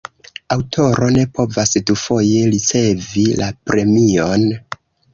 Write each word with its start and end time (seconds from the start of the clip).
Aŭtoro 0.53 1.09
ne 1.17 1.25
povas 1.35 1.75
dufoje 1.91 2.41
ricevi 2.57 3.29
la 3.45 3.55
premion. 3.71 4.53